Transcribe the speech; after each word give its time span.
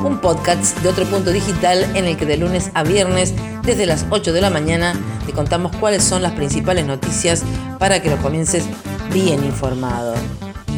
un 0.00 0.20
podcast 0.20 0.78
de 0.78 0.88
otro 0.88 1.04
punto 1.06 1.30
digital 1.30 1.84
en 1.96 2.04
el 2.04 2.16
que 2.16 2.26
de 2.26 2.36
lunes 2.36 2.70
a 2.74 2.82
viernes, 2.82 3.34
desde 3.62 3.86
las 3.86 4.06
8 4.10 4.32
de 4.32 4.40
la 4.40 4.50
mañana, 4.50 4.94
te 5.26 5.32
contamos 5.32 5.74
cuáles 5.76 6.04
son 6.04 6.22
las 6.22 6.32
principales 6.32 6.86
noticias 6.86 7.42
para 7.78 8.00
que 8.00 8.10
lo 8.10 8.16
comiences 8.18 8.64
bien 9.12 9.44
informado. 9.44 10.14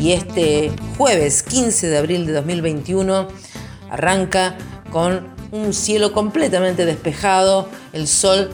Y 0.00 0.12
este 0.12 0.72
jueves 0.96 1.42
15 1.42 1.88
de 1.88 1.98
abril 1.98 2.26
de 2.26 2.32
2021 2.32 3.28
arranca 3.90 4.56
con 4.90 5.28
un 5.52 5.72
cielo 5.72 6.12
completamente 6.12 6.86
despejado, 6.86 7.68
el 7.92 8.06
sol 8.06 8.50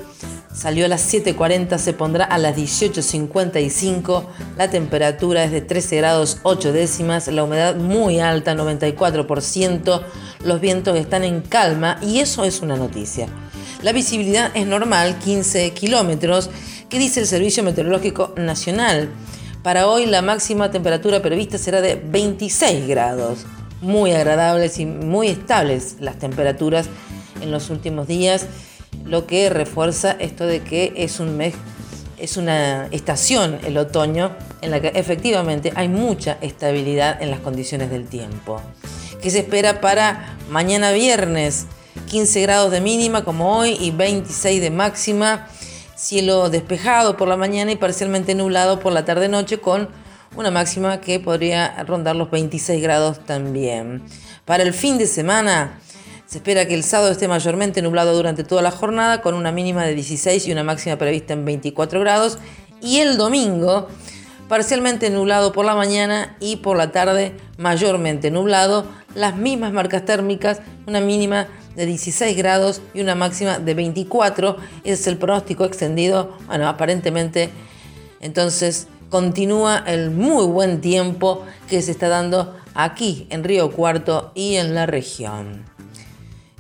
Salió 0.57 0.87
a 0.87 0.89
las 0.89 1.13
7.40, 1.13 1.77
se 1.77 1.93
pondrá 1.93 2.25
a 2.25 2.39
las 2.39 2.57
18.55. 2.57 4.25
La 4.57 4.71
temperatura 4.71 5.45
es 5.45 5.53
de 5.53 5.61
13 5.61 5.97
grados 5.99 6.39
8 6.45 6.73
décimas, 6.73 7.29
la 7.29 7.45
humedad 7.45 7.77
muy 7.77 8.21
alta, 8.21 8.55
94%. 8.55 10.03
Los 10.45 10.61
vientos 10.63 10.97
están 10.97 11.25
en 11.25 11.43
calma 11.43 11.99
y 12.01 12.21
eso 12.21 12.45
es 12.45 12.63
una 12.63 12.77
noticia. 12.77 13.29
La 13.83 13.93
visibilidad 13.93 14.51
es 14.55 14.67
normal, 14.67 15.19
15 15.19 15.73
kilómetros, 15.73 16.49
que 16.89 16.99
dice 16.99 17.21
el 17.21 17.27
Servicio 17.27 17.63
Meteorológico 17.63 18.33
Nacional. 18.39 19.11
Para 19.63 19.89
hoy 19.89 20.07
la 20.07 20.23
máxima 20.23 20.71
temperatura 20.71 21.21
prevista 21.21 21.59
será 21.59 21.83
de 21.83 21.97
26 21.97 22.89
grados. 22.89 23.41
Muy 23.83 24.13
agradables 24.13 24.79
y 24.79 24.87
muy 24.87 25.29
estables 25.29 25.97
las 26.01 26.19
temperaturas 26.19 26.89
en 27.43 27.51
los 27.51 27.69
últimos 27.69 28.09
días 28.09 28.47
lo 29.07 29.27
que 29.27 29.49
refuerza 29.51 30.17
esto 30.19 30.47
de 30.47 30.61
que 30.61 30.93
es 30.97 31.21
un 31.21 31.37
mes, 31.37 31.55
es 32.19 32.37
una 32.37 32.87
estación 32.91 33.59
el 33.65 33.79
otoño 33.79 34.37
en 34.63 34.71
la 34.71 34.81
que 34.81 34.89
efectivamente 34.95 35.73
hay 35.77 35.89
mucha 35.89 36.39
estabilidad 36.41 37.23
en 37.23 37.31
las 37.31 37.41
condiciones 37.41 37.91
del 37.91 38.07
tiempo. 38.07 38.61
¿Qué 39.23 39.31
se 39.31 39.41
espera 39.41 39.81
para 39.81 40.37
mañana 40.51 40.93
viernes? 40.93 41.67
15 42.07 42.43
grados 42.43 42.71
de 42.71 42.81
mínima 42.81 43.25
como 43.25 43.57
hoy 43.57 43.77
y 43.81 43.91
26 43.91 44.61
de 44.61 44.71
máxima. 44.71 45.49
Cielo 45.97 46.51
despejado 46.51 47.17
por 47.17 47.27
la 47.27 47.37
mañana 47.37 47.73
y 47.73 47.77
parcialmente 47.77 48.35
nublado 48.35 48.81
por 48.81 48.93
la 48.93 49.05
tarde-noche 49.05 49.59
con 49.59 49.89
una 50.37 50.51
máxima 50.51 51.01
que 51.01 51.19
podría 51.19 51.83
rondar 51.85 52.17
los 52.17 52.31
26 52.31 52.83
grados 52.83 53.25
también. 53.25 54.03
Para 54.45 54.63
el 54.63 54.75
fin 54.75 54.99
de 54.99 55.07
semana, 55.07 55.81
se 56.27 56.39
espera 56.39 56.67
que 56.67 56.75
el 56.75 56.83
sábado 56.83 57.13
esté 57.13 57.29
mayormente 57.29 57.83
nublado 57.83 58.15
durante 58.15 58.43
toda 58.43 58.61
la 58.61 58.73
jornada, 58.73 59.23
con 59.23 59.35
una 59.35 59.53
mínima 59.53 59.85
de 59.85 59.95
16 59.95 60.49
y 60.49 60.53
una 60.53 60.65
máxima 60.65 60.97
prevista 60.97 61.35
en 61.35 61.45
24 61.45 62.01
grados. 62.01 62.39
Y 62.83 62.99
el 62.99 63.17
domingo, 63.17 63.87
parcialmente 64.49 65.09
nublado 65.09 65.53
por 65.53 65.65
la 65.65 65.77
mañana 65.77 66.37
y 66.41 66.57
por 66.57 66.77
la 66.77 66.91
tarde 66.91 67.33
mayormente 67.59 68.33
nublado. 68.33 68.87
Las 69.15 69.37
mismas 69.37 69.73
marcas 69.73 70.05
térmicas, 70.05 70.61
una 70.87 71.01
mínima 71.01 71.47
de 71.77 71.87
16 71.87 72.37
grados 72.37 72.83
y 72.93 73.03
una 73.03 73.15
máxima 73.15 73.61
de 73.61 73.75
24. 73.75 74.57
Ese 74.83 74.93
es 74.95 75.07
el 75.07 75.19
pronóstico 75.19 75.65
extendido. 75.65 76.37
Bueno, 76.49 76.69
aparentemente 76.69 77.51
entonces 78.21 78.89
continúa 79.11 79.85
el 79.87 80.11
muy 80.11 80.45
buen 80.47 80.81
tiempo 80.81 81.47
que 81.69 81.83
se 81.83 81.93
está 81.93 82.09
dando 82.09 82.57
aquí 82.75 83.29
en 83.31 83.45
Río 83.45 83.71
Cuarto 83.71 84.33
y 84.35 84.57
en 84.57 84.75
la 84.75 84.87
región. 84.87 85.76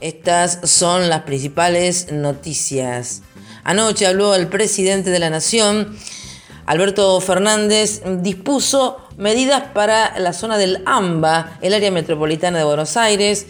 Estas 0.00 0.60
son 0.64 1.08
las 1.08 1.22
principales 1.22 2.12
noticias. 2.12 3.22
Anoche 3.64 4.06
habló 4.06 4.34
el 4.34 4.46
presidente 4.46 5.08
de 5.08 5.18
la 5.18 5.30
Nación, 5.30 5.96
Alberto 6.66 7.18
Fernández, 7.22 8.02
dispuso 8.18 8.98
medidas 9.16 9.62
para 9.72 10.18
la 10.18 10.34
zona 10.34 10.58
del 10.58 10.82
AMBA, 10.84 11.58
el 11.62 11.72
área 11.72 11.90
metropolitana 11.90 12.58
de 12.58 12.64
Buenos 12.64 12.98
Aires, 12.98 13.46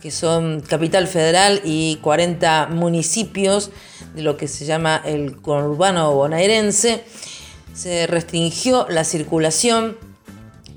que 0.00 0.10
son 0.10 0.62
capital 0.62 1.06
federal 1.06 1.60
y 1.64 1.96
40 1.96 2.68
municipios 2.68 3.70
de 4.14 4.22
lo 4.22 4.38
que 4.38 4.48
se 4.48 4.64
llama 4.64 5.02
el 5.04 5.36
conurbano 5.42 6.14
bonaerense. 6.14 7.04
Se 7.74 8.06
restringió 8.06 8.86
la 8.88 9.04
circulación, 9.04 9.98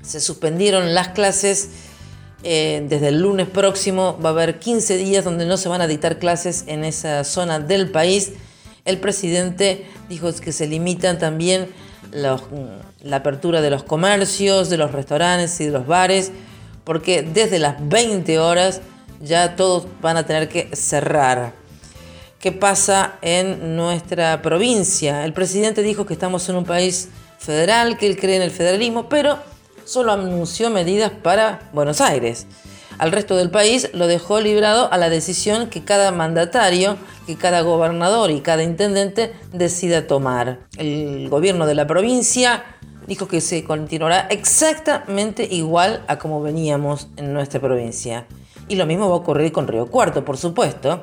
se 0.02 0.20
suspendieron 0.20 0.92
las 0.92 1.08
clases 1.08 1.70
eh, 2.44 2.84
desde 2.86 3.08
el 3.08 3.22
lunes 3.22 3.48
próximo 3.48 4.18
va 4.22 4.28
a 4.28 4.32
haber 4.32 4.58
15 4.58 4.98
días 4.98 5.24
donde 5.24 5.46
no 5.46 5.56
se 5.56 5.70
van 5.70 5.80
a 5.80 5.86
dictar 5.86 6.18
clases 6.18 6.64
en 6.66 6.84
esa 6.84 7.24
zona 7.24 7.58
del 7.58 7.90
país. 7.90 8.32
El 8.84 8.98
presidente 8.98 9.86
dijo 10.10 10.30
que 10.34 10.52
se 10.52 10.66
limitan 10.66 11.18
también 11.18 11.68
la 12.12 13.16
apertura 13.16 13.62
de 13.62 13.70
los 13.70 13.82
comercios, 13.82 14.68
de 14.68 14.76
los 14.76 14.92
restaurantes 14.92 15.58
y 15.60 15.64
de 15.64 15.70
los 15.70 15.86
bares, 15.86 16.32
porque 16.84 17.22
desde 17.22 17.58
las 17.58 17.76
20 17.88 18.38
horas 18.38 18.82
ya 19.22 19.56
todos 19.56 19.86
van 20.02 20.18
a 20.18 20.26
tener 20.26 20.48
que 20.50 20.68
cerrar. 20.76 21.54
¿Qué 22.38 22.52
pasa 22.52 23.14
en 23.22 23.74
nuestra 23.74 24.42
provincia? 24.42 25.24
El 25.24 25.32
presidente 25.32 25.82
dijo 25.82 26.04
que 26.04 26.12
estamos 26.12 26.46
en 26.50 26.56
un 26.56 26.66
país 26.66 27.08
federal, 27.38 27.96
que 27.96 28.06
él 28.06 28.18
cree 28.18 28.36
en 28.36 28.42
el 28.42 28.50
federalismo, 28.50 29.08
pero 29.08 29.38
solo 29.84 30.12
anunció 30.12 30.70
medidas 30.70 31.10
para 31.10 31.70
Buenos 31.72 32.00
Aires. 32.00 32.46
Al 32.98 33.10
resto 33.10 33.36
del 33.36 33.50
país 33.50 33.90
lo 33.92 34.06
dejó 34.06 34.40
librado 34.40 34.92
a 34.92 34.98
la 34.98 35.10
decisión 35.10 35.68
que 35.68 35.84
cada 35.84 36.12
mandatario, 36.12 36.96
que 37.26 37.36
cada 37.36 37.62
gobernador 37.62 38.30
y 38.30 38.40
cada 38.40 38.62
intendente 38.62 39.32
decida 39.52 40.06
tomar. 40.06 40.60
El 40.76 41.28
gobierno 41.28 41.66
de 41.66 41.74
la 41.74 41.86
provincia 41.86 42.64
dijo 43.06 43.26
que 43.26 43.40
se 43.40 43.64
continuará 43.64 44.28
exactamente 44.30 45.46
igual 45.50 46.04
a 46.06 46.18
como 46.18 46.40
veníamos 46.40 47.08
en 47.16 47.32
nuestra 47.32 47.60
provincia. 47.60 48.26
Y 48.68 48.76
lo 48.76 48.86
mismo 48.86 49.08
va 49.08 49.14
a 49.14 49.18
ocurrir 49.18 49.52
con 49.52 49.68
Río 49.68 49.86
Cuarto, 49.86 50.24
por 50.24 50.38
supuesto, 50.38 51.02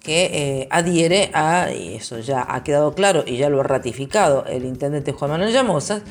que 0.00 0.24
eh, 0.32 0.68
adhiere 0.70 1.30
a, 1.32 1.70
y 1.72 1.94
eso 1.94 2.18
ya 2.18 2.44
ha 2.48 2.62
quedado 2.64 2.94
claro 2.94 3.22
y 3.26 3.36
ya 3.36 3.48
lo 3.48 3.60
ha 3.60 3.64
ratificado 3.64 4.44
el 4.46 4.64
intendente 4.64 5.12
Juan 5.12 5.30
Manuel 5.30 5.52
Llamosa, 5.52 6.02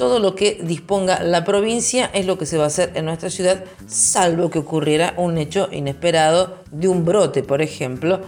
todo 0.00 0.18
lo 0.18 0.34
que 0.34 0.58
disponga 0.62 1.22
la 1.22 1.44
provincia 1.44 2.10
es 2.14 2.24
lo 2.24 2.38
que 2.38 2.46
se 2.46 2.56
va 2.56 2.64
a 2.64 2.68
hacer 2.68 2.90
en 2.94 3.04
nuestra 3.04 3.28
ciudad, 3.28 3.64
salvo 3.86 4.48
que 4.48 4.58
ocurriera 4.58 5.12
un 5.18 5.36
hecho 5.36 5.68
inesperado 5.70 6.56
de 6.70 6.88
un 6.88 7.04
brote, 7.04 7.42
por 7.42 7.60
ejemplo, 7.60 8.22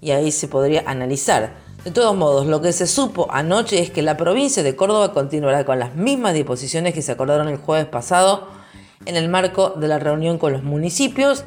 y 0.00 0.10
ahí 0.10 0.32
se 0.32 0.48
podría 0.48 0.82
analizar. 0.84 1.54
De 1.84 1.92
todos 1.92 2.16
modos, 2.16 2.48
lo 2.48 2.60
que 2.60 2.72
se 2.72 2.88
supo 2.88 3.28
anoche 3.30 3.78
es 3.80 3.92
que 3.92 4.02
la 4.02 4.16
provincia 4.16 4.64
de 4.64 4.74
Córdoba 4.74 5.12
continuará 5.12 5.64
con 5.64 5.78
las 5.78 5.94
mismas 5.94 6.34
disposiciones 6.34 6.92
que 6.92 7.02
se 7.02 7.12
acordaron 7.12 7.46
el 7.46 7.56
jueves 7.58 7.86
pasado 7.86 8.48
en 9.06 9.14
el 9.14 9.28
marco 9.28 9.74
de 9.76 9.86
la 9.86 10.00
reunión 10.00 10.38
con 10.38 10.52
los 10.52 10.64
municipios. 10.64 11.44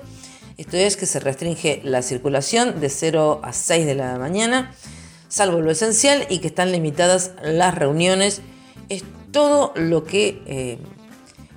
Esto 0.56 0.78
es 0.78 0.96
que 0.96 1.06
se 1.06 1.20
restringe 1.20 1.82
la 1.84 2.02
circulación 2.02 2.80
de 2.80 2.88
0 2.88 3.42
a 3.44 3.52
6 3.52 3.86
de 3.86 3.96
la 3.96 4.18
mañana, 4.20 4.74
salvo 5.28 5.60
lo 5.60 5.70
esencial, 5.70 6.28
y 6.30 6.40
que 6.40 6.48
están 6.48 6.72
limitadas 6.72 7.34
las 7.44 7.76
reuniones 7.76 8.42
todo 9.36 9.74
lo 9.76 10.06
que 10.06 10.42
eh, 10.46 10.78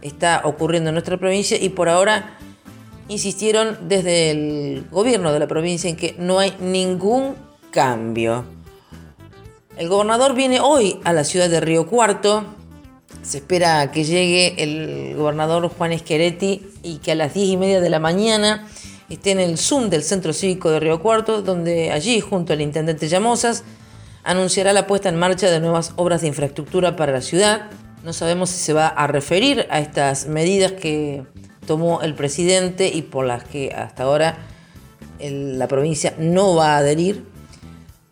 está 0.03 0.41
ocurriendo 0.43 0.91
en 0.91 0.95
nuestra 0.95 1.17
provincia 1.17 1.57
y 1.57 1.69
por 1.69 1.89
ahora 1.89 2.37
insistieron 3.07 3.79
desde 3.87 4.33
el 4.33 4.89
gobierno 4.91 5.33
de 5.33 5.39
la 5.39 5.47
provincia 5.47 5.89
en 5.89 5.95
que 5.95 6.17
no 6.19 6.41
hay 6.41 6.57
ningún 6.59 7.37
cambio. 7.71 8.45
El 9.77 9.89
gobernador 9.89 10.35
viene 10.35 10.59
hoy 10.61 10.99
a 11.05 11.13
la 11.13 11.23
ciudad 11.23 11.49
de 11.49 11.61
Río 11.61 11.87
Cuarto. 11.87 12.47
Se 13.23 13.39
espera 13.39 13.93
que 13.93 14.03
llegue 14.03 14.61
el 14.61 15.15
gobernador 15.17 15.69
Juan 15.69 15.93
Esqueretti 15.93 16.67
y 16.83 16.97
que 16.97 17.13
a 17.13 17.15
las 17.15 17.33
10 17.33 17.49
y 17.49 17.57
media 17.59 17.81
de 17.81 17.91
la 17.91 18.01
mañana 18.01 18.67
esté 19.09 19.31
en 19.31 19.39
el 19.39 19.57
Zoom 19.57 19.89
del 19.89 20.03
Centro 20.03 20.33
Cívico 20.33 20.69
de 20.73 20.81
Río 20.81 21.01
Cuarto, 21.01 21.43
donde 21.43 21.93
allí, 21.93 22.21
junto 22.21 22.55
al 22.55 22.61
intendente 22.61 23.07
Llamosas, 23.07 23.63
anunciará 24.25 24.73
la 24.73 24.87
puesta 24.87 25.09
en 25.09 25.17
marcha 25.17 25.51
de 25.51 25.61
nuevas 25.61 25.93
obras 25.97 26.21
de 26.21 26.29
infraestructura 26.29 26.97
para 26.97 27.13
la 27.13 27.21
ciudad. 27.21 27.71
No 28.05 28.13
sabemos 28.13 28.51
si 28.51 28.59
se 28.59 28.73
va 28.73 28.89
a 28.89 29.07
referir 29.07 29.67
a 29.71 29.81
estas 29.81 30.27
medidas 30.27 30.73
que 30.73 31.25
tomó 31.67 32.01
el 32.03 32.15
presidente 32.15 32.89
y 32.89 33.03
por 33.03 33.27
las 33.27 33.45
que 33.45 33.73
hasta 33.75 34.05
ahora 34.05 34.39
la 35.21 35.69
provincia 35.69 36.15
no 36.19 36.55
va 36.55 36.75
a 36.75 36.79
adherir, 36.79 37.25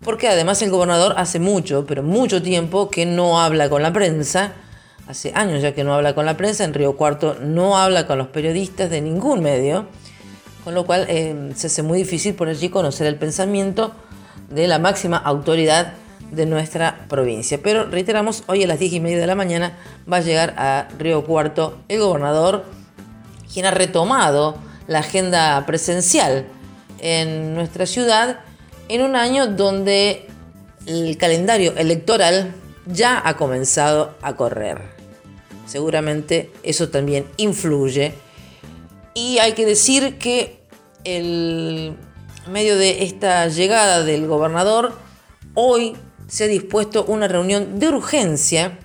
porque 0.05 0.29
además 0.29 0.61
el 0.62 0.70
gobernador 0.70 1.14
hace 1.17 1.38
mucho, 1.38 1.87
pero 1.87 2.03
mucho 2.03 2.43
tiempo 2.43 2.91
que 2.91 3.06
no 3.06 3.41
habla 3.41 3.69
con 3.69 3.82
la 3.82 3.93
prensa, 3.93 4.52
hace 5.06 5.32
años 5.35 5.62
ya 5.62 5.73
que 5.73 5.85
no 5.85 5.94
habla 5.94 6.14
con 6.14 6.26
la 6.26 6.37
prensa, 6.37 6.64
en 6.64 6.75
Río 6.75 6.97
Cuarto 6.97 7.37
no 7.41 7.79
habla 7.79 8.06
con 8.06 8.19
los 8.19 8.29
periodistas 8.29 8.91
de 8.91 9.00
ningún 9.00 9.41
medio, 9.41 9.87
con 10.64 10.75
lo 10.75 10.85
cual 10.85 11.06
eh, 11.09 11.52
se 11.55 11.69
hace 11.69 11.82
muy 11.82 11.99
difícil 11.99 12.35
por 12.35 12.49
allí 12.49 12.69
conocer 12.69 13.06
el 13.06 13.17
pensamiento 13.17 13.94
de 14.49 14.69
la 14.69 14.79
máxima 14.79 15.17
autoridad 15.17 15.95
de 16.31 16.47
nuestra 16.47 17.07
provincia. 17.09 17.59
Pero 17.63 17.87
reiteramos, 17.87 18.45
hoy 18.47 18.65
a 18.65 18.67
las 18.67 18.79
10 18.79 18.95
y 18.95 19.01
media 19.01 19.19
de 19.19 19.27
la 19.27 19.35
mañana 19.35 19.79
va 20.11 20.19
a 20.19 20.21
llegar 20.21 20.55
a 20.57 20.89
Río 20.99 21.25
Cuarto 21.25 21.79
el 21.89 22.01
gobernador, 22.01 22.65
quien 23.53 23.67
ha 23.67 23.71
retomado 23.71 24.57
la 24.87 25.01
agenda 25.01 25.65
presencial 25.67 26.47
en 26.99 27.55
nuestra 27.55 27.87
ciudad 27.87 28.41
en 28.89 29.03
un 29.03 29.17
año 29.17 29.47
donde 29.47 30.27
el 30.87 31.17
calendario 31.17 31.75
electoral 31.77 32.55
ya 32.87 33.21
ha 33.25 33.37
comenzado 33.37 34.15
a 34.23 34.37
correr. 34.37 34.81
Seguramente 35.67 36.53
eso 36.63 36.89
también 36.89 37.27
influye. 37.37 38.15
Y 39.15 39.39
hay 39.39 39.53
que 39.53 39.67
decir 39.67 40.19
que 40.19 40.61
medio 42.49 42.77
de 42.77 43.05
esta 43.05 43.49
llegada 43.49 44.05
del 44.05 44.27
gobernador, 44.27 44.97
hoy 45.55 45.97
se 46.29 46.45
ha 46.45 46.47
dispuesto 46.47 47.05
una 47.05 47.29
reunión 47.29 47.79
de 47.79 47.89
urgencia 47.89 48.79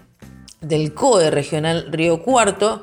del 0.61 0.93
COE 0.93 1.29
regional 1.29 1.87
Río 1.91 2.23
Cuarto, 2.23 2.81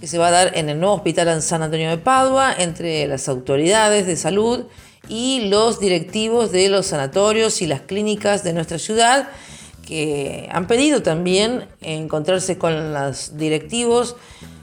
que 0.00 0.06
se 0.06 0.18
va 0.18 0.28
a 0.28 0.30
dar 0.30 0.56
en 0.56 0.68
el 0.68 0.80
nuevo 0.80 0.94
hospital 0.94 1.28
en 1.28 1.42
San 1.42 1.62
Antonio 1.62 1.90
de 1.90 1.98
Padua, 1.98 2.54
entre 2.56 3.06
las 3.06 3.28
autoridades 3.28 4.06
de 4.06 4.16
salud 4.16 4.64
y 5.08 5.48
los 5.48 5.80
directivos 5.80 6.52
de 6.52 6.68
los 6.68 6.86
sanatorios 6.86 7.60
y 7.60 7.66
las 7.66 7.82
clínicas 7.82 8.44
de 8.44 8.52
nuestra 8.52 8.78
ciudad, 8.78 9.28
que 9.86 10.48
han 10.52 10.66
pedido 10.66 11.02
también 11.02 11.66
encontrarse 11.80 12.58
con 12.58 12.92
los 12.92 13.36
directivos, 13.36 14.16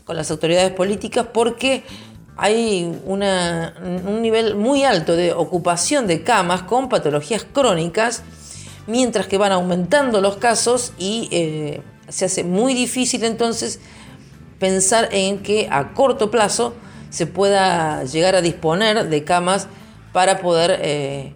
con 0.05 0.15
las 0.15 0.29
autoridades 0.31 0.71
políticas, 0.71 1.27
porque 1.33 1.83
hay 2.37 2.99
un 3.05 4.21
nivel 4.21 4.55
muy 4.55 4.83
alto 4.83 5.15
de 5.15 5.33
ocupación 5.33 6.07
de 6.07 6.21
camas 6.23 6.63
con 6.63 6.89
patologías 6.89 7.45
crónicas 7.51 8.23
mientras 8.87 9.27
que 9.27 9.37
van 9.37 9.51
aumentando 9.51 10.21
los 10.21 10.37
casos 10.37 10.93
y 10.97 11.29
eh, 11.31 11.81
se 12.09 12.25
hace 12.25 12.43
muy 12.43 12.73
difícil 12.73 13.23
entonces 13.23 13.79
pensar 14.59 15.09
en 15.11 15.39
que 15.39 15.67
a 15.71 15.93
corto 15.93 16.29
plazo 16.29 16.73
se 17.09 17.25
pueda 17.25 18.03
llegar 18.03 18.35
a 18.35 18.41
disponer 18.41 19.09
de 19.09 19.23
camas 19.23 19.67
para 20.11 20.39
poder 20.39 20.79
eh, 20.81 21.33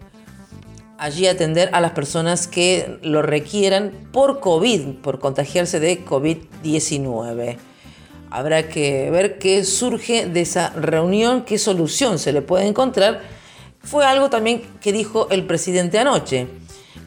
allí 0.97 1.27
atender 1.27 1.69
a 1.73 1.81
las 1.81 1.91
personas 1.91 2.47
que 2.47 2.99
lo 3.01 3.21
requieran 3.21 3.91
por 4.11 4.41
COVID, 4.41 4.95
por 5.01 5.19
contagiarse 5.19 5.79
de 5.79 6.05
COVID-19. 6.05 7.57
Habrá 8.31 8.69
que 8.69 9.09
ver 9.09 9.39
qué 9.39 9.63
surge 9.63 10.27
de 10.27 10.41
esa 10.41 10.69
reunión, 10.69 11.43
qué 11.43 11.57
solución 11.57 12.19
se 12.19 12.31
le 12.31 12.41
puede 12.41 12.67
encontrar. 12.67 13.21
Fue 13.81 14.05
algo 14.05 14.29
también 14.29 14.61
que 14.81 14.91
dijo 14.91 15.27
el 15.31 15.45
presidente 15.45 15.97
anoche 15.97 16.47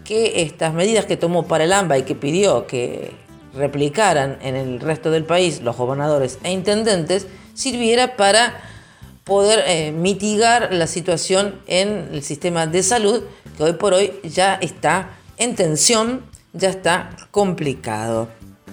que 0.04 0.42
estas 0.42 0.74
medidas 0.74 1.04
que 1.04 1.16
tomó 1.16 1.46
para 1.46 1.64
el 1.64 1.72
AMBA 1.72 1.98
y 1.98 2.02
que 2.02 2.14
pidió 2.14 2.66
que 2.66 3.12
replicaran 3.54 4.38
en 4.42 4.56
el 4.56 4.80
resto 4.80 5.10
del 5.10 5.24
país 5.24 5.60
los 5.62 5.76
gobernadores 5.76 6.38
e 6.42 6.50
intendentes 6.50 7.26
sirviera 7.54 8.16
para 8.16 8.60
poder 9.24 9.62
eh, 9.66 9.92
mitigar 9.92 10.72
la 10.72 10.86
situación 10.86 11.60
en 11.66 12.08
el 12.12 12.22
sistema 12.22 12.66
de 12.66 12.82
salud 12.82 13.22
que 13.56 13.62
hoy 13.62 13.74
por 13.74 13.94
hoy 13.94 14.12
ya 14.24 14.54
está 14.54 15.10
en 15.36 15.54
tensión, 15.54 16.24
ya 16.52 16.70
está 16.70 17.10
complicado. 17.30 18.28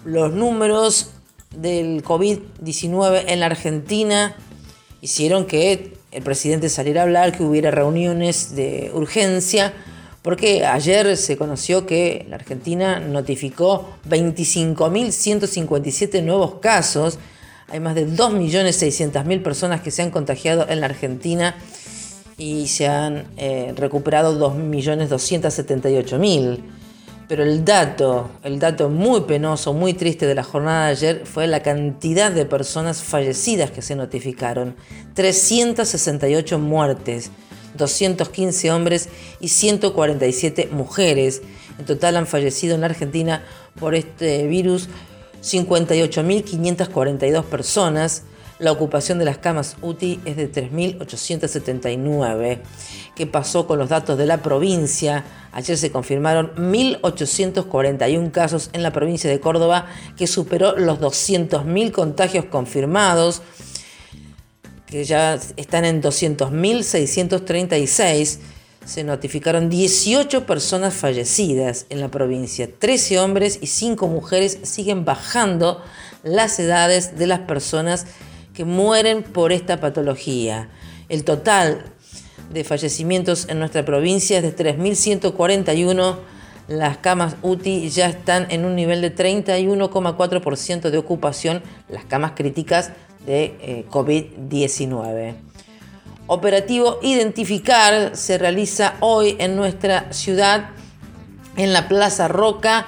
Los 0.06 0.34
números 0.34 1.12
del 1.56 2.04
COVID-19 2.04 3.24
en 3.28 3.40
la 3.40 3.46
Argentina 3.48 4.36
hicieron 5.02 5.46
que 5.46 5.98
el 6.12 6.24
presidente 6.24 6.70
saliera 6.70 7.02
a 7.02 7.04
hablar, 7.04 7.36
que 7.36 7.44
hubiera 7.44 7.70
reuniones 7.72 8.56
de 8.56 8.92
urgencia, 8.94 9.74
porque 10.22 10.66
ayer 10.66 11.18
se 11.18 11.38
conoció 11.38 11.86
que 11.86 12.26
la 12.30 12.38
Argentina 12.38 13.00
notificó 13.00 13.90
25.157 14.10 16.24
nuevos 16.24 16.56
casos. 16.56 17.20
Hay 17.68 17.80
más 17.80 17.94
de 17.96 18.08
2.600.000 18.08 19.44
personas 19.44 19.82
que 19.82 19.92
se 19.92 20.02
han 20.02 20.10
contagiado 20.12 20.68
en 20.68 20.82
la 20.82 20.88
Argentina 20.88 21.56
y 22.38 22.68
se 22.68 22.88
han 22.88 23.28
eh, 23.38 23.74
recuperado 23.76 24.38
2.278.000. 24.40 26.60
Pero 27.30 27.44
el 27.44 27.64
dato, 27.64 28.30
el 28.44 28.58
dato 28.58 28.90
muy 28.90 29.22
penoso, 29.22 29.72
muy 29.72 29.94
triste 29.94 30.26
de 30.26 30.34
la 30.34 30.44
jornada 30.44 30.88
de 30.88 30.92
ayer 30.94 31.28
fue 31.28 31.46
la 31.46 31.62
cantidad 31.62 32.32
de 32.32 32.46
personas 32.46 33.04
fallecidas 33.04 33.70
que 33.70 33.84
se 33.84 33.96
notificaron. 33.96 34.76
368 35.14 36.58
muertes. 36.58 37.30
215 37.78 38.72
hombres 38.72 39.10
y 39.40 39.50
147 39.50 40.70
mujeres. 40.72 41.44
En 41.78 41.86
total 41.86 42.18
han 42.18 42.26
fallecido 42.26 42.74
en 42.74 42.84
Argentina 42.84 43.44
por 43.80 43.94
este 43.94 44.48
virus 44.48 44.90
58.542 45.44 47.44
personas. 47.44 48.24
La 48.60 48.74
ocupación 48.74 49.20
de 49.20 49.26
las 49.26 49.38
camas 49.38 49.78
UTI 49.82 50.20
es 50.26 50.36
de 50.36 50.52
3.879. 50.52 52.60
¿Qué 53.16 53.26
pasó 53.26 53.66
con 53.66 53.80
los 53.80 53.88
datos 53.88 54.18
de 54.18 54.26
la 54.26 54.42
provincia? 54.42 55.24
Ayer 55.54 55.78
se 55.78 55.92
confirmaron 55.92 56.54
1.841 56.56 58.32
casos 58.32 58.70
en 58.74 58.84
la 58.84 58.92
provincia 58.92 59.30
de 59.30 59.40
Córdoba, 59.40 59.86
que 60.18 60.28
superó 60.28 60.78
los 60.78 61.00
200.000 61.00 61.92
contagios 61.92 62.44
confirmados 62.46 63.42
que 64.90 65.06
ya 65.06 65.40
están 65.56 65.86
en 65.86 66.02
200.636, 66.02 68.40
se 68.86 69.04
notificaron 69.04 69.70
18 69.70 70.46
personas 70.48 70.96
fallecidas 70.96 71.86
en 71.90 72.02
la 72.02 72.10
provincia. 72.10 72.68
13 72.78 73.20
hombres 73.20 73.60
y 73.62 73.68
5 73.68 74.08
mujeres 74.08 74.58
siguen 74.64 75.06
bajando 75.06 75.84
las 76.24 76.60
edades 76.60 77.20
de 77.20 77.28
las 77.28 77.42
personas 77.42 78.08
que 78.60 78.66
mueren 78.66 79.24
por 79.24 79.54
esta 79.54 79.80
patología. 79.80 80.68
El 81.08 81.24
total 81.24 81.86
de 82.52 82.66
fallecimientos 82.66 83.48
en 83.48 83.58
nuestra 83.58 83.86
provincia 83.86 84.40
es 84.40 84.44
de 84.44 84.54
3.141. 84.54 86.18
Las 86.68 86.98
camas 86.98 87.38
UTI 87.42 87.88
ya 87.90 88.10
están 88.10 88.48
en 88.50 88.66
un 88.66 88.76
nivel 88.76 89.00
de 89.00 89.16
31,4% 89.16 90.90
de 90.90 90.98
ocupación. 90.98 91.64
Las 91.88 92.04
camas 92.04 92.34
críticas 92.36 92.92
de 93.26 93.56
eh, 93.62 93.86
COVID-19. 93.90 95.36
Operativo 96.28 97.00
Identificar 97.02 98.18
se 98.18 98.38
realiza 98.38 98.96
hoy 99.00 99.38
en 99.40 99.56
nuestra 99.56 100.12
ciudad, 100.12 100.72
en 101.56 101.72
la 101.72 101.88
Plaza 101.88 102.28
Roca, 102.28 102.88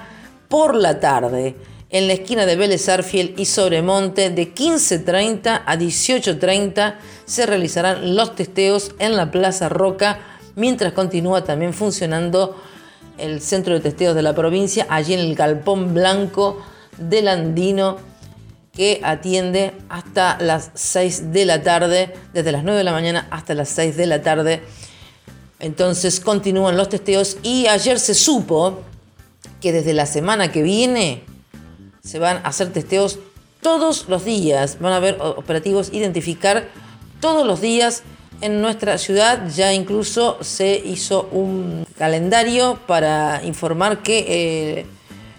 por 0.49 0.75
la 0.75 0.99
tarde, 0.99 1.55
en 1.91 2.07
la 2.07 2.13
esquina 2.13 2.45
de 2.45 2.55
Vélez 2.55 2.88
Arfiel 2.88 3.36
y 3.38 3.45
Sobremonte, 3.45 4.29
de 4.29 4.55
15.30 4.55 5.63
a 5.65 5.75
18.30 5.77 6.95
se 7.25 7.45
realizarán 7.45 8.15
los 8.15 8.33
testeos 8.33 8.95
en 8.98 9.17
la 9.17 9.29
Plaza 9.29 9.67
Roca, 9.67 10.19
mientras 10.55 10.93
continúa 10.93 11.43
también 11.43 11.74
funcionando 11.74 12.55
el 13.17 13.41
centro 13.41 13.74
de 13.74 13.81
testeos 13.81 14.15
de 14.15 14.21
la 14.21 14.33
provincia, 14.33 14.88
allí 14.89 15.13
en 15.13 15.19
el 15.19 15.36
Galpón 15.36 15.93
Blanco 15.93 16.63
del 16.98 17.27
Andino 17.27 17.98
que 18.71 19.01
atiende 19.03 19.74
hasta 19.89 20.38
las 20.39 20.71
6 20.75 21.33
de 21.33 21.45
la 21.45 21.62
tarde, 21.62 22.13
desde 22.33 22.53
las 22.53 22.63
9 22.63 22.77
de 22.77 22.83
la 22.86 22.93
mañana 22.93 23.27
hasta 23.29 23.53
las 23.53 23.67
6 23.67 23.98
de 23.98 24.05
la 24.05 24.21
tarde. 24.21 24.63
Entonces 25.60 26.21
continúan 26.21 26.77
los 26.77 26.88
testeos 26.88 27.38
y 27.43 27.67
ayer 27.67 28.00
se 28.00 28.13
supo 28.13 28.79
que 29.60 29.74
desde 29.74 29.93
la 29.93 30.05
semana 30.05 30.53
que 30.53 30.63
viene 30.63 31.24
se 32.03 32.20
van 32.20 32.38
a 32.38 32.50
hacer 32.50 32.72
testeos 32.72 33.20
todos 33.62 34.08
los 34.10 34.25
días. 34.25 34.77
Van 34.79 34.93
a 34.93 34.98
haber 34.98 35.17
operativos 35.22 35.89
identificar 35.93 36.67
todos 37.20 37.46
los 37.46 37.62
días 37.62 38.03
en 38.41 38.62
nuestra 38.62 38.98
ciudad. 38.98 39.48
Ya 39.55 39.74
incluso 39.74 40.38
se 40.41 40.81
hizo 40.84 41.29
un 41.31 41.86
calendario 41.98 42.79
para 42.88 43.43
informar 43.43 44.01
que... 44.03 44.25
Eh, 44.27 44.86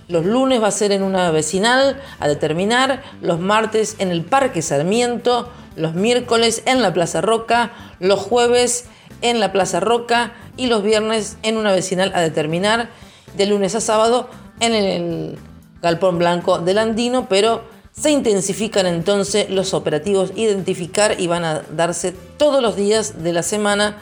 los 0.09 0.27
lunes 0.27 0.63
va 0.63 0.67
a 0.67 0.73
ser 0.73 0.93
en 0.93 1.03
una 1.03 1.31
vecinal 1.31 1.99
a 2.21 2.29
determinar, 2.29 3.03
los 3.23 3.41
martes 3.41 3.97
en 3.99 4.11
el 4.11 4.23
Parque 4.23 4.61
Sarmiento, 4.61 5.49
los 5.75 5.95
miércoles 5.95 6.63
en 6.67 6.83
la 6.83 6.93
Plaza 6.93 7.23
Roca, 7.23 7.73
los 7.99 8.21
jueves 8.21 8.87
en 9.23 9.41
la 9.41 9.53
Plaza 9.53 9.81
Roca 9.81 10.35
y 10.59 10.67
los 10.67 10.83
viernes 10.83 11.39
en 11.43 11.57
una 11.57 11.73
vecinal 11.73 12.13
a 12.15 12.21
determinar, 12.21 12.91
de 13.37 13.47
lunes 13.47 13.75
a 13.75 13.81
sábado 13.81 14.29
en 14.61 14.75
el 14.75 15.39
Galpón 15.83 16.19
Blanco 16.19 16.61
del 16.61 16.79
Andino, 16.79 17.29
pero 17.29 17.65
se 17.93 18.11
intensifican 18.11 18.87
entonces 18.87 19.51
los 19.51 19.75
operativos 19.75 20.33
identificar 20.35 21.21
y 21.21 21.27
van 21.27 21.45
a 21.45 21.63
darse 21.77 22.13
todos 22.13 22.63
los 22.63 22.77
días 22.77 23.23
de 23.23 23.33
la 23.33 23.43
semana 23.43 23.99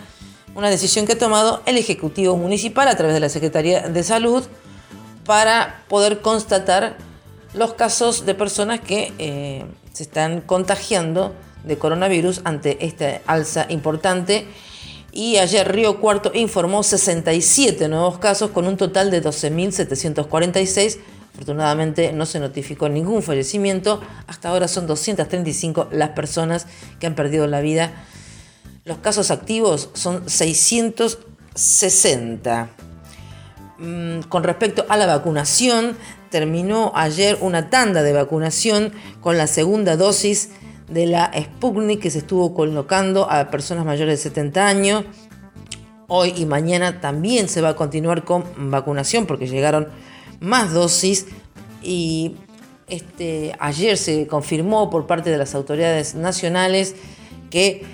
una 0.54 0.70
decisión 0.70 1.06
que 1.06 1.12
ha 1.12 1.18
tomado 1.18 1.62
el 1.66 1.76
Ejecutivo 1.76 2.36
Municipal 2.36 2.88
a 2.88 2.96
través 2.96 3.14
de 3.14 3.20
la 3.20 3.28
Secretaría 3.28 3.88
de 3.88 4.02
Salud 4.02 4.44
para 5.24 5.84
poder 5.88 6.20
constatar 6.20 6.96
los 7.54 7.74
casos 7.74 8.26
de 8.26 8.34
personas 8.34 8.80
que 8.80 9.12
eh, 9.18 9.64
se 9.92 10.04
están 10.04 10.40
contagiando 10.40 11.34
de 11.64 11.78
coronavirus 11.78 12.40
ante 12.44 12.84
esta 12.84 13.20
alza 13.26 13.66
importante. 13.68 14.46
Y 15.12 15.38
ayer 15.38 15.70
Río 15.70 16.00
Cuarto 16.00 16.30
informó 16.34 16.82
67 16.82 17.88
nuevos 17.88 18.18
casos 18.18 18.50
con 18.50 18.66
un 18.66 18.76
total 18.76 19.10
de 19.10 19.22
12.746. 19.22 20.98
Afortunadamente 21.40 22.12
no 22.12 22.26
se 22.26 22.38
notificó 22.38 22.90
ningún 22.90 23.22
fallecimiento. 23.22 24.02
Hasta 24.26 24.50
ahora 24.50 24.68
son 24.68 24.86
235 24.86 25.88
las 25.90 26.10
personas 26.10 26.66
que 26.98 27.06
han 27.06 27.14
perdido 27.14 27.46
la 27.46 27.62
vida. 27.62 27.92
Los 28.84 28.98
casos 28.98 29.30
activos 29.30 29.88
son 29.94 30.28
660. 30.28 32.68
Mm, 33.78 34.20
con 34.28 34.44
respecto 34.44 34.84
a 34.90 34.98
la 34.98 35.06
vacunación, 35.06 35.96
terminó 36.28 36.92
ayer 36.94 37.38
una 37.40 37.70
tanda 37.70 38.02
de 38.02 38.12
vacunación 38.12 38.92
con 39.22 39.38
la 39.38 39.46
segunda 39.46 39.96
dosis 39.96 40.50
de 40.90 41.06
la 41.06 41.30
Sputnik 41.34 42.02
que 42.02 42.10
se 42.10 42.18
estuvo 42.18 42.52
colocando 42.52 43.30
a 43.30 43.50
personas 43.50 43.86
mayores 43.86 44.22
de 44.22 44.28
70 44.28 44.66
años. 44.66 45.06
Hoy 46.06 46.34
y 46.36 46.44
mañana 46.44 47.00
también 47.00 47.48
se 47.48 47.62
va 47.62 47.70
a 47.70 47.76
continuar 47.76 48.24
con 48.24 48.44
vacunación 48.70 49.24
porque 49.24 49.46
llegaron 49.46 49.88
más 50.40 50.72
dosis 50.72 51.26
y 51.82 52.36
este, 52.88 53.54
ayer 53.60 53.96
se 53.96 54.26
confirmó 54.26 54.90
por 54.90 55.06
parte 55.06 55.30
de 55.30 55.38
las 55.38 55.54
autoridades 55.54 56.14
nacionales 56.14 56.96
que 57.50 57.84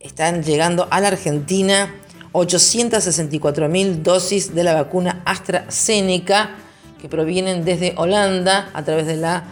están 0.00 0.42
llegando 0.42 0.88
a 0.90 1.00
la 1.00 1.08
Argentina 1.08 1.94
864 2.32 3.68
mil 3.68 4.02
dosis 4.02 4.54
de 4.54 4.64
la 4.64 4.74
vacuna 4.74 5.22
AstraZeneca 5.24 6.56
que 7.00 7.08
provienen 7.08 7.64
desde 7.64 7.94
Holanda 7.96 8.70
a 8.74 8.82
través 8.82 9.06
de 9.06 9.16
la 9.16 9.44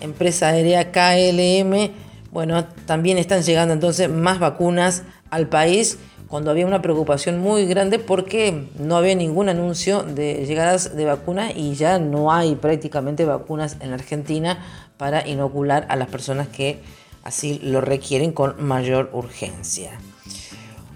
empresa 0.00 0.48
aérea 0.48 0.92
KLM. 0.92 1.90
Bueno, 2.30 2.66
también 2.86 3.16
están 3.18 3.42
llegando 3.42 3.72
entonces 3.72 4.10
más 4.10 4.40
vacunas 4.40 5.04
al 5.30 5.48
país 5.48 5.98
cuando 6.28 6.50
había 6.50 6.66
una 6.66 6.82
preocupación 6.82 7.40
muy 7.40 7.66
grande 7.66 7.98
porque 7.98 8.68
no 8.78 8.96
había 8.96 9.14
ningún 9.14 9.48
anuncio 9.48 10.02
de 10.02 10.44
llegadas 10.46 10.94
de 10.94 11.04
vacunas 11.06 11.52
y 11.56 11.74
ya 11.74 11.98
no 11.98 12.32
hay 12.32 12.54
prácticamente 12.54 13.24
vacunas 13.24 13.76
en 13.80 13.90
la 13.90 13.96
Argentina 13.96 14.58
para 14.98 15.26
inocular 15.26 15.86
a 15.88 15.96
las 15.96 16.08
personas 16.08 16.48
que 16.48 16.80
así 17.24 17.58
lo 17.62 17.80
requieren 17.80 18.32
con 18.32 18.62
mayor 18.62 19.10
urgencia. 19.12 19.92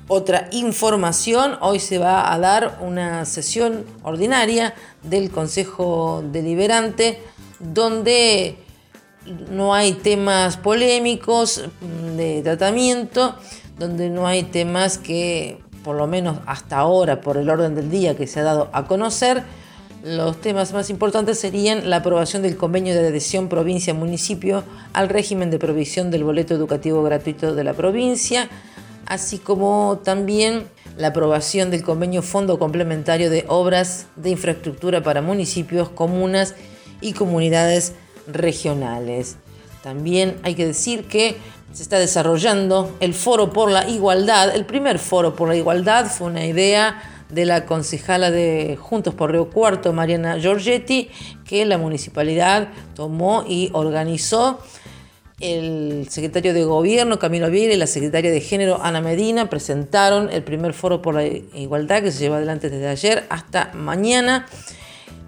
Otra 0.09 0.49
información, 0.53 1.57
hoy 1.61 1.79
se 1.79 1.99
va 1.99 2.33
a 2.33 2.39
dar 2.39 2.79
una 2.83 3.25
sesión 3.25 3.87
ordinaria 4.03 4.75
del 5.03 5.31
Consejo 5.31 6.23
Deliberante 6.31 7.23
donde 7.59 8.57
no 9.51 9.73
hay 9.73 9.93
temas 9.93 10.57
polémicos 10.57 11.65
de 12.17 12.43
tratamiento, 12.43 13.37
donde 13.79 14.11
no 14.11 14.27
hay 14.27 14.43
temas 14.43 14.99
que, 14.99 15.59
por 15.85 15.97
lo 15.97 16.07
menos 16.07 16.39
hasta 16.47 16.79
ahora, 16.79 17.21
por 17.21 17.37
el 17.37 17.49
orden 17.49 17.75
del 17.75 17.91
día 17.91 18.17
que 18.17 18.27
se 18.27 18.41
ha 18.41 18.45
dado 18.45 18.71
a 18.73 18.87
conocer, 18.87 19.43
los 20.05 20.41
temas 20.41 20.73
más 20.73 20.91
importantes 20.91 21.39
serían 21.39 21.89
la 21.89 21.97
aprobación 21.97 22.43
del 22.43 22.57
convenio 22.57 22.93
de 22.95 23.07
adhesión 23.07 23.49
provincia-municipio 23.49 24.65
al 24.93 25.09
régimen 25.09 25.51
de 25.51 25.61
provisión 25.61 26.11
del 26.11 26.25
boleto 26.25 26.55
educativo 26.55 27.03
gratuito 27.05 27.55
de 27.55 27.63
la 27.63 27.73
provincia, 27.73 28.49
así 29.07 29.39
como 29.39 30.01
también 30.03 30.65
la 30.97 31.09
aprobación 31.09 31.71
del 31.71 31.85
convenio 31.85 32.23
Fondo 32.23 32.59
Complementario 32.59 33.31
de 33.31 33.45
Obras 33.49 34.07
de 34.17 34.31
Infraestructura 34.31 35.03
para 35.03 35.23
municipios, 35.23 35.89
comunas 35.89 36.55
y 37.01 37.13
comunidades 37.13 37.93
regionales. 38.27 39.37
También 39.83 40.37
hay 40.43 40.55
que 40.55 40.67
decir 40.67 41.05
que 41.05 41.37
se 41.73 41.83
está 41.83 41.99
desarrollando 41.99 42.97
el 43.01 43.15
Foro 43.15 43.53
por 43.53 43.71
la 43.71 43.89
Igualdad. 43.89 44.55
El 44.55 44.65
primer 44.65 44.99
Foro 44.99 45.35
por 45.35 45.49
la 45.49 45.57
Igualdad 45.57 46.07
fue 46.07 46.29
una 46.29 46.45
idea 46.47 47.03
de 47.31 47.47
la 47.47 47.65
concejala 47.65 48.31
de 48.31 48.77
Juntos 48.79 49.15
por 49.15 49.33
Río 49.33 49.49
Cuarto, 49.49 49.93
Mariana 49.93 50.39
Giorgetti, 50.39 51.09
que 51.47 51.65
la 51.65 51.79
municipalidad 51.79 52.69
tomó 52.95 53.45
y 53.49 53.71
organizó 53.73 54.61
el 55.41 56.07
secretario 56.09 56.55
de 56.55 56.65
Gobierno, 56.65 57.19
Camilo 57.19 57.51
Vieira, 57.51 57.75
y 57.75 57.77
la 57.77 57.89
secretaria 57.89 58.31
de 58.31 58.41
Género, 58.41 58.81
Ana 58.83 59.01
Medina, 59.01 59.51
presentaron 59.51 60.31
el 60.31 60.45
primer 60.45 60.75
foro 60.75 61.03
por 61.03 61.15
la 61.15 61.27
igualdad 61.27 62.03
que 62.03 62.13
se 62.13 62.21
lleva 62.21 62.37
adelante 62.37 62.71
desde 62.71 62.87
ayer 62.87 63.25
hasta 63.29 63.73
mañana. 63.75 64.47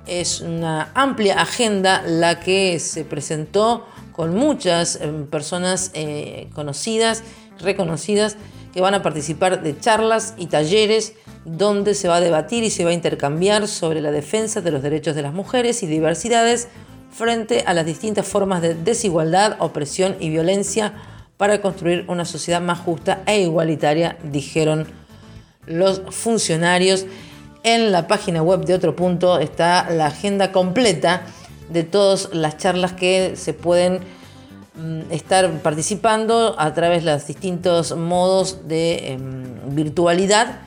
Es 0.06 0.40
una 0.40 0.92
amplia 0.94 1.40
agenda 1.40 2.02
la 2.06 2.38
que 2.38 2.78
se 2.78 3.04
presentó 3.04 3.86
con 4.14 4.34
muchas 4.34 4.96
eh, 4.96 5.08
personas 5.30 5.90
eh, 5.94 6.48
conocidas, 6.54 7.24
reconocidas, 7.58 8.36
que 8.72 8.80
van 8.80 8.94
a 8.94 9.02
participar 9.02 9.62
de 9.62 9.78
charlas 9.78 10.34
y 10.36 10.46
talleres 10.46 11.14
donde 11.44 11.94
se 11.94 12.08
va 12.08 12.16
a 12.16 12.20
debatir 12.20 12.64
y 12.64 12.70
se 12.70 12.84
va 12.84 12.90
a 12.90 12.94
intercambiar 12.94 13.68
sobre 13.68 14.00
la 14.00 14.10
defensa 14.10 14.60
de 14.60 14.70
los 14.70 14.82
derechos 14.82 15.14
de 15.14 15.22
las 15.22 15.32
mujeres 15.34 15.82
y 15.82 15.86
diversidades 15.86 16.68
frente 17.10 17.64
a 17.66 17.74
las 17.74 17.86
distintas 17.86 18.26
formas 18.26 18.62
de 18.62 18.74
desigualdad, 18.74 19.56
opresión 19.60 20.16
y 20.18 20.30
violencia 20.30 20.94
para 21.36 21.60
construir 21.60 22.04
una 22.08 22.24
sociedad 22.24 22.60
más 22.60 22.80
justa 22.80 23.22
e 23.26 23.40
igualitaria, 23.40 24.16
dijeron 24.22 24.86
los 25.66 26.02
funcionarios. 26.10 27.06
En 27.62 27.92
la 27.92 28.06
página 28.06 28.42
web 28.42 28.64
de 28.64 28.74
Otro 28.74 28.94
Punto 28.94 29.38
está 29.38 29.88
la 29.90 30.06
agenda 30.06 30.52
completa 30.52 31.22
de 31.68 31.84
todas 31.84 32.30
las 32.32 32.56
charlas 32.58 32.92
que 32.92 33.36
se 33.36 33.54
pueden 33.54 34.00
mm, 34.74 35.10
estar 35.10 35.62
participando 35.62 36.54
a 36.58 36.74
través 36.74 37.04
de 37.04 37.12
los 37.12 37.26
distintos 37.26 37.96
modos 37.96 38.68
de 38.68 39.12
em, 39.12 39.74
virtualidad. 39.74 40.60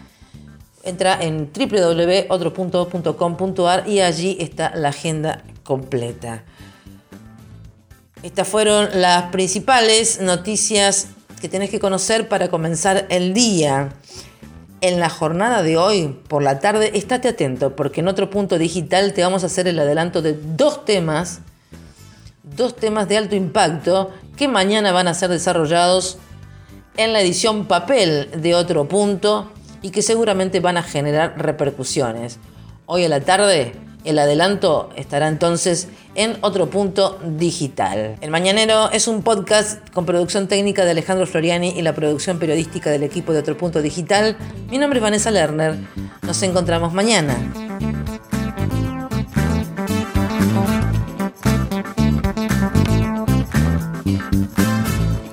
Entra 0.84 1.22
en 1.22 1.51
www.otropunto.com.ar 1.51 3.88
y 3.88 4.01
allí 4.01 4.38
está 4.39 4.75
la 4.75 4.89
agenda 4.89 5.44
completa. 5.63 6.44
Estas 8.24 8.48
fueron 8.48 8.89
las 8.94 9.25
principales 9.32 10.20
noticias 10.22 11.10
que 11.39 11.50
tenés 11.50 11.70
que 11.70 11.80
conocer 11.80 12.27
para 12.27 12.50
comenzar 12.50 13.06
el 13.10 13.34
día. 13.34 13.89
En 14.79 15.00
la 15.00 15.10
jornada 15.10 15.63
de 15.63 15.75
hoy, 15.75 16.19
por 16.27 16.43
la 16.43 16.60
tarde, 16.60 16.91
estate 16.93 17.29
atento 17.29 17.75
porque 17.75 18.01
en 18.01 18.07
otro 18.07 18.29
punto 18.29 18.60
digital 18.60 19.13
te 19.13 19.24
vamos 19.24 19.43
a 19.43 19.48
hacer 19.48 19.67
el 19.67 19.79
adelanto 19.79 20.22
de 20.22 20.34
dos 20.34 20.86
temas, 20.86 21.39
dos 22.43 22.75
temas 22.75 23.07
de 23.07 23.17
alto 23.17 23.36
impacto 23.36 24.12
que 24.36 24.48
mañana 24.48 24.91
van 24.91 25.07
a 25.07 25.15
ser 25.15 25.31
desarrollados 25.31 26.19
en 26.96 27.12
la 27.12 27.22
edición 27.22 27.65
papel 27.65 28.29
de 28.38 28.53
otro 28.53 28.88
punto 28.88 29.51
y 29.81 29.89
que 29.89 30.03
seguramente 30.03 30.60
van 30.60 30.77
a 30.77 30.84
generar 30.84 31.34
repercusiones. 31.38 32.38
Hoy 32.86 33.03
a 33.03 33.10
la 33.10 33.22
tarde 33.22 33.74
el 34.08 34.20
adelanto 34.20 34.90
estará 34.96 35.28
entonces 35.28 35.90
en 36.16 36.38
otro 36.40 36.70
punto 36.70 37.20
digital. 37.38 38.16
El 38.22 38.32
Mañanero 38.32 38.90
es 38.92 39.10
un 39.10 39.22
podcast 39.22 39.88
con 39.90 40.06
producción 40.06 40.48
técnica 40.48 40.86
de 40.86 40.92
Alejandro 40.92 41.28
Floriani 41.28 41.74
y 41.78 41.82
la 41.82 41.94
producción 41.94 42.40
periodística 42.40 42.90
del 42.90 43.04
equipo 43.04 43.34
de 43.34 43.40
Otro 43.40 43.58
Punto 43.58 43.82
Digital. 43.82 44.38
Mi 44.72 44.78
nombre 44.78 45.00
es 45.00 45.04
Vanessa 45.04 45.30
Lerner. 45.30 45.76
Nos 46.22 46.42
encontramos 46.42 46.94
mañana. 46.94 47.36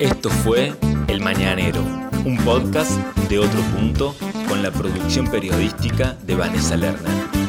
Esto 0.01 0.31
fue 0.31 0.73
El 1.07 1.21
Mañanero, 1.21 1.81
un 2.25 2.37
podcast 2.39 2.91
de 3.29 3.39
Otro 3.39 3.61
Punto 3.77 4.17
con 4.49 4.65
la 4.65 4.73
producción 4.73 5.29
periodística 5.29 6.17
de 6.25 6.35
Vanessa 6.35 6.77
Lerner. 6.77 7.44